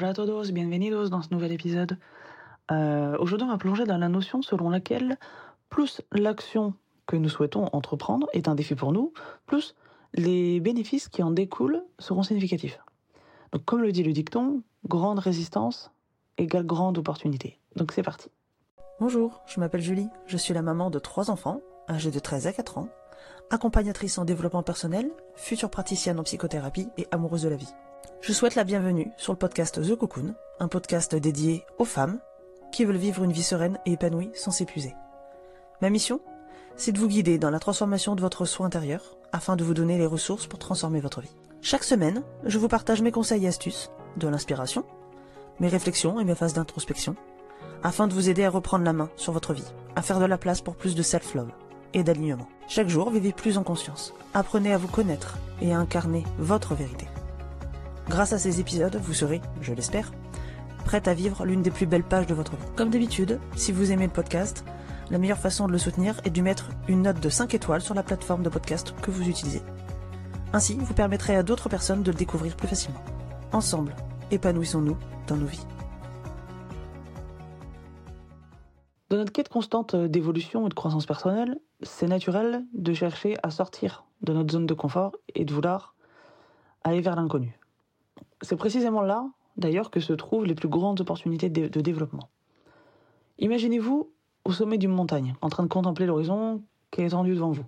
[0.00, 1.98] Hola a todos, bienvenidos dans ce nouvel épisode.
[2.72, 5.18] Euh, Aujourd'hui, on va plonger dans la notion selon laquelle
[5.68, 6.72] plus l'action
[7.04, 9.12] que nous souhaitons entreprendre est un défi pour nous,
[9.44, 9.74] plus
[10.14, 12.80] les bénéfices qui en découlent seront significatifs.
[13.52, 15.90] Donc, comme le dit le dicton, grande résistance
[16.38, 17.58] égale grande opportunité.
[17.76, 18.30] Donc, c'est parti.
[19.00, 22.54] Bonjour, je m'appelle Julie, je suis la maman de trois enfants, âgés de 13 à
[22.54, 22.88] 4 ans,
[23.50, 27.74] accompagnatrice en développement personnel, future praticienne en psychothérapie et amoureuse de la vie.
[28.20, 32.20] Je souhaite la bienvenue sur le podcast The Cocoon, un podcast dédié aux femmes
[32.70, 34.94] qui veulent vivre une vie sereine et épanouie sans s'épuiser.
[35.80, 36.20] Ma mission
[36.76, 39.98] C'est de vous guider dans la transformation de votre soi intérieur afin de vous donner
[39.98, 41.34] les ressources pour transformer votre vie.
[41.62, 44.84] Chaque semaine, je vous partage mes conseils et astuces, de l'inspiration,
[45.58, 47.16] mes réflexions et mes phases d'introspection,
[47.82, 50.38] afin de vous aider à reprendre la main sur votre vie, à faire de la
[50.38, 51.50] place pour plus de self-love
[51.94, 52.48] et d'alignement.
[52.68, 54.14] Chaque jour, vivez plus en conscience.
[54.34, 57.06] Apprenez à vous connaître et à incarner votre vérité.
[58.10, 60.10] Grâce à ces épisodes, vous serez, je l'espère,
[60.84, 62.66] prête à vivre l'une des plus belles pages de votre vie.
[62.74, 64.64] Comme d'habitude, si vous aimez le podcast,
[65.12, 67.94] la meilleure façon de le soutenir est de mettre une note de 5 étoiles sur
[67.94, 69.62] la plateforme de podcast que vous utilisez.
[70.52, 73.00] Ainsi, vous permettrez à d'autres personnes de le découvrir plus facilement.
[73.52, 73.94] Ensemble,
[74.32, 74.96] épanouissons-nous
[75.28, 75.66] dans nos vies.
[79.08, 84.04] Dans notre quête constante d'évolution et de croissance personnelle, c'est naturel de chercher à sortir
[84.22, 85.94] de notre zone de confort et de vouloir
[86.82, 87.59] aller vers l'inconnu.
[88.42, 92.28] C'est précisément là, d'ailleurs, que se trouvent les plus grandes opportunités de, développement.
[93.38, 94.10] Imaginez-vous
[94.44, 97.64] au sommet d'une montagne, en train de contempler l'horizon qui est étendu devant vous.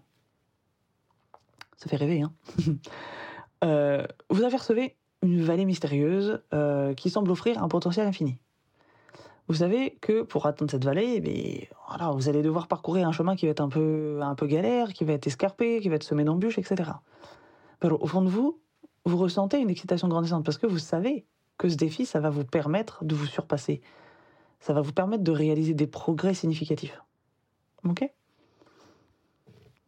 [1.77, 2.33] Ça fait rêver, hein
[3.64, 8.39] euh, Vous apercevez une vallée mystérieuse euh, qui semble offrir un potentiel infini.
[9.48, 13.36] Vous savez que pour atteindre cette vallée, eh voilà, vous allez devoir parcourir un chemin
[13.36, 16.05] qui va être un peu, un peu galère, qui va être escarpé, qui va être
[16.05, 16.91] semé d'embûches, etc.
[17.83, 18.61] Mais au fond de vous,
[19.05, 21.24] vous ressentez une excitation grandissante parce que vous savez
[21.58, 23.80] que ce défi, ça va vous permettre de vous surpasser.
[24.61, 27.01] Ça va vous permettre de réaliser des progrès significatifs.
[27.85, 28.08] Ok?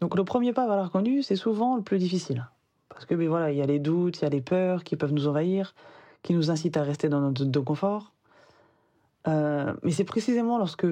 [0.01, 2.49] Donc le premier pas vers l'inconnu, c'est souvent le plus difficile.
[2.89, 4.97] Parce que ben voilà, il y a les doutes, il y a les peurs qui
[4.97, 5.75] peuvent nous envahir,
[6.23, 8.13] qui nous incitent à rester dans notre zone de confort.
[9.27, 10.87] Euh, mais c'est précisément lorsque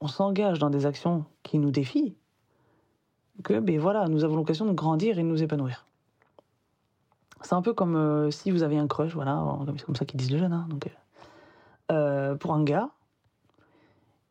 [0.00, 2.14] on s'engage dans des actions qui nous défient
[3.42, 5.87] que ben voilà, nous avons l'occasion de grandir et de nous épanouir.
[7.42, 9.44] C'est un peu comme euh, si vous avez un crush, voilà,
[9.76, 10.88] c'est comme ça qu'ils disent les jeunes, hein, donc,
[11.90, 12.90] euh, pour un gars.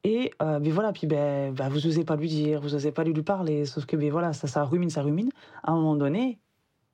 [0.04, 3.04] Et euh, ben voilà, puis ben, ben, vous n'osez pas lui dire, vous n'osez pas
[3.04, 5.30] lui, lui parler, sauf que ben voilà, ça, ça rumine, ça rumine.
[5.64, 6.40] À un moment donné,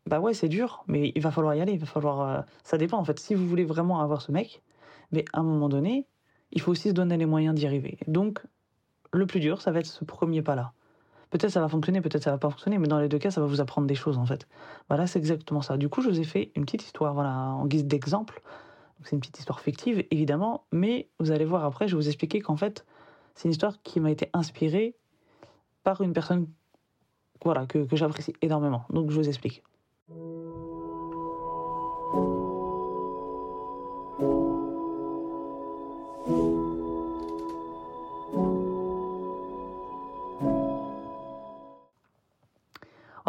[0.07, 2.21] bah ouais, c'est dur, mais il va falloir y aller, il va falloir.
[2.21, 3.19] euh, ça dépend en fait.
[3.19, 4.61] Si vous voulez vraiment avoir ce mec,
[5.11, 6.07] mais à un moment donné,
[6.51, 7.97] il faut aussi se donner les moyens d'y arriver.
[8.07, 8.43] Donc,
[9.11, 10.73] le plus dur, ça va être ce premier pas-là.
[11.33, 13.41] Peut-être ça va fonctionner, peut-être ça va pas fonctionner, mais dans les deux cas, ça
[13.41, 14.47] va vous apprendre des choses en fait.
[14.87, 15.77] Voilà, c'est exactement ça.
[15.77, 18.43] Du coup, je vous ai fait une petite histoire, voilà, en guise d'exemple.
[19.03, 22.39] C'est une petite histoire fictive, évidemment, mais vous allez voir après, je vais vous expliquer
[22.39, 22.85] qu'en fait,
[23.33, 24.95] c'est une histoire qui m'a été inspirée
[25.83, 26.45] par une personne,
[27.43, 28.85] voilà, que, que j'apprécie énormément.
[28.91, 29.63] Donc, je vous explique.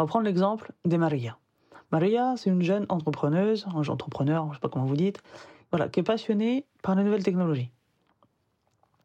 [0.05, 1.37] Va prendre l'exemple de Maria.
[1.91, 5.21] Maria, c'est une jeune entrepreneuse, entrepreneur, je ne sais pas comment vous dites,
[5.71, 7.71] voilà, qui est passionnée par les nouvelles technologies.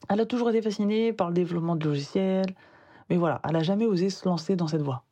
[0.09, 2.55] Elle a toujours été fascinée par le développement de logiciels,
[3.09, 5.05] mais voilà, elle n'a jamais osé se lancer dans cette voie.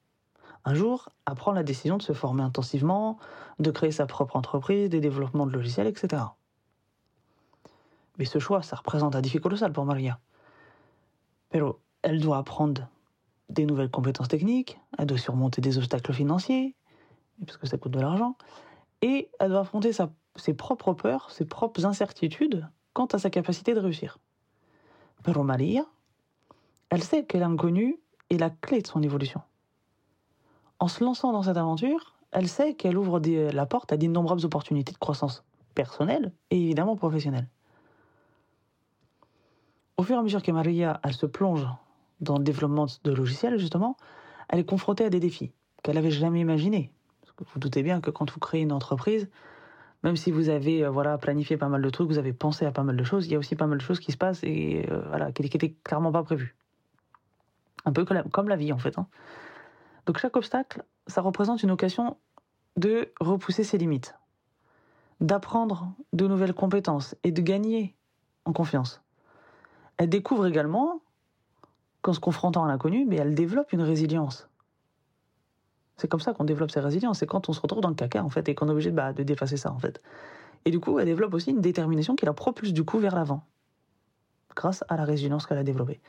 [0.66, 3.18] Un jour, elle prend la décision de se former intensivement,
[3.58, 6.22] de créer sa propre entreprise, des développements de logiciels, etc.
[8.18, 10.18] Mais ce choix, ça représente un défi colossal pour Maria.
[11.48, 12.88] Pero elle doit apprendre
[13.48, 16.76] des nouvelles compétences techniques, elle doit surmonter des obstacles financiers,
[17.46, 18.36] parce que ça coûte de l'argent,
[19.02, 23.80] et elle doit affronter ses propres peurs, ses propres incertitudes quant à sa capacité de
[23.80, 24.18] réussir.
[25.22, 25.84] Pero Maria,
[26.90, 27.98] elle sait que l'inconnu
[28.30, 29.40] est la clé de son évolution.
[30.78, 34.92] En se lançant dans cette aventure, elle sait qu'elle ouvre la porte à d'innombrables opportunités
[34.92, 35.44] de croissance
[35.74, 37.48] personnelle et évidemment professionnelle.
[39.96, 41.66] Au fur et à mesure que Maria elle se plonge
[42.20, 43.96] dans le développement de logiciels, justement,
[44.48, 46.92] elle est confrontée à des défis qu'elle n'avait jamais imaginés.
[47.38, 49.28] Vous vous doutez bien que quand vous créez une entreprise,
[50.02, 52.72] même si vous avez euh, voilà, planifié pas mal de trucs, vous avez pensé à
[52.72, 54.42] pas mal de choses, il y a aussi pas mal de choses qui se passent
[54.42, 56.56] et euh, voilà, qui n'étaient clairement pas prévues.
[57.84, 58.98] Un peu comme la, comme la vie, en fait.
[58.98, 59.06] hein.
[60.06, 62.16] Donc chaque obstacle, ça représente une occasion
[62.76, 64.14] de repousser ses limites,
[65.20, 67.94] d'apprendre de nouvelles compétences et de gagner
[68.44, 69.02] en confiance.
[69.96, 71.02] Elle découvre également
[72.02, 74.48] qu'en se confrontant à l'inconnu, mais elle développe une résilience.
[75.96, 77.18] C'est comme ça qu'on développe ses résiliences.
[77.18, 78.96] C'est quand on se retrouve dans le caca, en fait, et qu'on est obligé de,
[78.96, 80.00] bah, de dépasser ça, en fait.
[80.64, 83.42] Et du coup, elle développe aussi une détermination qui la propulse du coup vers l'avant,
[84.54, 86.00] grâce à la résilience qu'elle a développée.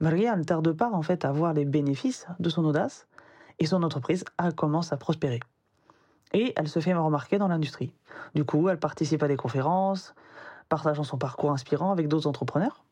[0.00, 3.08] Maria ne tarde pas en fait à voir les bénéfices de son audace
[3.58, 4.24] et son entreprise
[4.56, 5.40] commence à prospérer.
[6.32, 7.92] Et elle se fait remarquer dans l'industrie.
[8.34, 10.14] Du coup, elle participe à des conférences,
[10.68, 12.84] partageant son parcours inspirant avec d'autres entrepreneurs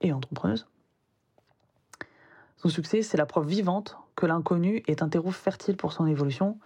[0.00, 0.66] et entrepreneuses.
[2.62, 6.60] Son succès, c'est la preuve vivante que l'inconnu est un terreau fertile pour son évolution,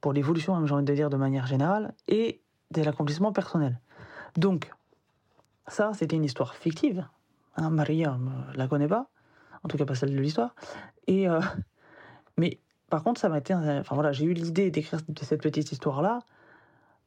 [0.00, 3.80] pour l'évolution, hein, j'ai envie de dire de manière générale, et de l'accomplissement personnel.
[4.36, 4.70] Donc,
[5.66, 7.08] ça, c'était une histoire fictive.
[7.56, 9.08] Hein, Maria ne la connaît pas,
[9.64, 10.54] en tout cas pas celle de l'histoire.
[11.08, 11.40] Et euh,
[12.36, 16.20] mais par contre, ça m'a été, enfin voilà, j'ai eu l'idée d'écrire cette petite histoire-là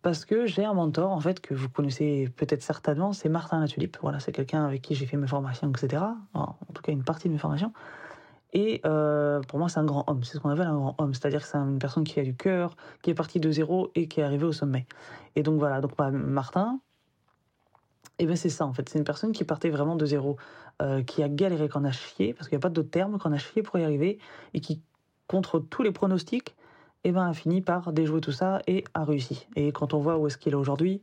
[0.01, 3.97] parce que j'ai un mentor en fait que vous connaissez peut-être certainement, c'est Martin Latulipe.
[4.01, 6.03] Voilà, c'est quelqu'un avec qui j'ai fait mes formations, etc.
[6.33, 7.73] En tout cas, une partie de mes formations.
[8.53, 10.23] Et euh, pour moi, c'est un grand homme.
[10.23, 11.13] C'est ce qu'on appelle un grand homme.
[11.13, 14.07] C'est-à-dire que c'est une personne qui a du cœur, qui est partie de zéro et
[14.07, 14.87] qui est arrivée au sommet.
[15.35, 16.79] Et donc voilà, donc bah, Martin,
[18.19, 18.87] eh bien c'est ça en fait.
[18.89, 20.37] C'est une personne qui partait vraiment de zéro,
[20.81, 23.33] euh, qui a galéré, qu'on a chié, parce qu'il n'y a pas d'autre terme, qu'on
[23.33, 24.19] a chié pour y arriver,
[24.53, 24.81] et qui,
[25.27, 26.55] contre tous les pronostics,
[27.07, 29.47] eh ben, a fini par déjouer tout ça et a réussi.
[29.55, 31.01] Et quand on voit où est-ce qu'il est aujourd'hui,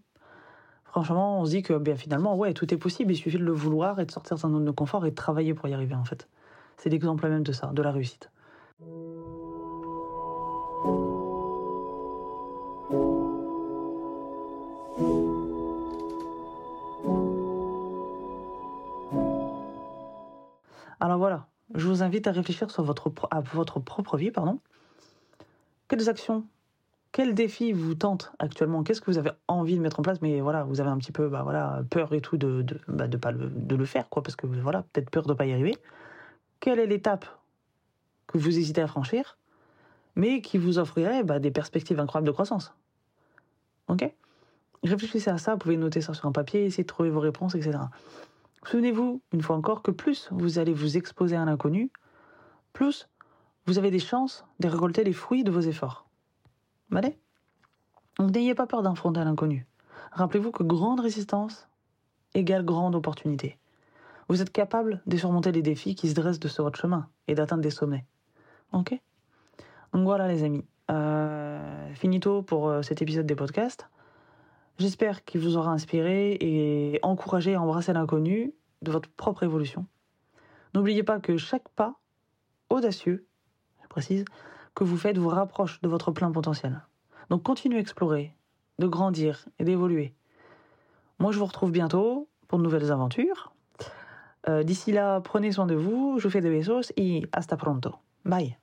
[0.84, 3.52] franchement, on se dit que bien, finalement, ouais, tout est possible, il suffit de le
[3.52, 5.94] vouloir et de sortir de sa zone de confort et de travailler pour y arriver
[5.94, 6.28] en fait.
[6.76, 8.30] C'est l'exemple même de ça, de la réussite.
[21.00, 24.60] Alors voilà, je vous invite à réfléchir sur votre, à votre propre vie, pardon.
[25.88, 26.46] Quelles actions,
[27.12, 28.82] quels défis vous tentent actuellement?
[28.82, 30.20] Qu'est-ce que vous avez envie de mettre en place?
[30.22, 33.06] Mais voilà, vous avez un petit peu, bah voilà, peur et tout de de, bah
[33.20, 35.52] pas le, de le faire, quoi, parce que voilà, peut-être peur de ne pas y
[35.52, 35.76] arriver.
[36.60, 37.26] Quelle est l'étape
[38.26, 39.38] que vous hésitez à franchir,
[40.16, 42.74] mais qui vous offrirait bah, des perspectives incroyables de croissance?
[43.88, 44.10] Ok?
[44.82, 47.54] Réfléchissez à ça, vous pouvez noter ça sur un papier, essayer de trouver vos réponses,
[47.54, 47.78] etc.
[48.66, 51.90] Souvenez-vous, une fois encore, que plus vous allez vous exposer à l'inconnu,
[52.72, 53.08] plus
[53.66, 56.06] vous avez des chances de récolter les fruits de vos efforts.
[56.92, 57.18] Allez
[58.20, 59.66] n'ayez pas peur d'affronter l'inconnu.
[60.12, 61.68] Rappelez-vous que grande résistance
[62.34, 63.58] égale grande opportunité.
[64.28, 67.34] Vous êtes capable de surmonter les défis qui se dressent de sur votre chemin et
[67.34, 68.04] d'atteindre des sommets.
[68.72, 68.98] Ok?
[69.92, 70.64] Donc voilà les amis.
[70.90, 73.88] Euh, finito pour euh, cet épisode des podcasts.
[74.78, 78.52] J'espère qu'il vous aura inspiré et encouragé à embrasser l'inconnu
[78.82, 79.86] de votre propre évolution.
[80.74, 81.94] N'oubliez pas que chaque pas
[82.70, 83.26] audacieux,
[83.94, 84.24] précise,
[84.74, 86.82] que vous faites vous rapproche de votre plein potentiel.
[87.30, 88.34] Donc continuez à explorer,
[88.80, 90.14] de grandir et d'évoluer.
[91.20, 93.52] Moi je vous retrouve bientôt pour de nouvelles aventures.
[94.48, 97.94] Euh, d'ici là, prenez soin de vous, je vous fais des besos et hasta pronto.
[98.24, 98.58] Bye